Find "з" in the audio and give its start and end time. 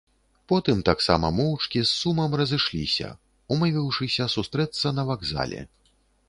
1.83-1.89